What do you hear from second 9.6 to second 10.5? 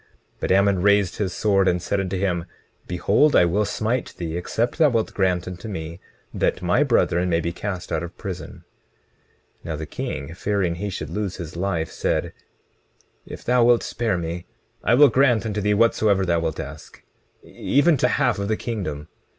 20:23 Now the king,